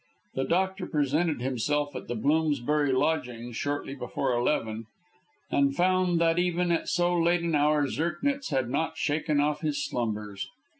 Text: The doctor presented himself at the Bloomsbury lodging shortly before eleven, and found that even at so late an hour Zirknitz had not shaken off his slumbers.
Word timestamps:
The 0.33 0.45
doctor 0.45 0.87
presented 0.87 1.43
himself 1.43 1.95
at 1.95 2.07
the 2.07 2.15
Bloomsbury 2.15 2.91
lodging 2.91 3.51
shortly 3.51 3.93
before 3.93 4.33
eleven, 4.33 4.87
and 5.51 5.75
found 5.75 6.19
that 6.19 6.39
even 6.39 6.71
at 6.71 6.89
so 6.89 7.15
late 7.15 7.43
an 7.43 7.53
hour 7.53 7.85
Zirknitz 7.85 8.49
had 8.49 8.67
not 8.67 8.97
shaken 8.97 9.39
off 9.39 9.61
his 9.61 9.85
slumbers. 9.85 10.49